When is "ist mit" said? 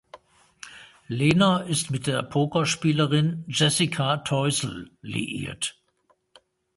1.67-2.07